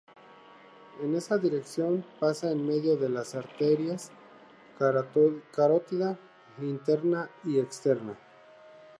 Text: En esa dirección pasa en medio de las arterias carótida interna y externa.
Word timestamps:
En 1.03 1.13
esa 1.13 1.37
dirección 1.37 2.03
pasa 2.19 2.49
en 2.51 2.65
medio 2.65 2.97
de 2.97 3.07
las 3.07 3.35
arterias 3.35 4.09
carótida 5.51 6.17
interna 6.59 7.29
y 7.43 7.59
externa. 7.59 8.17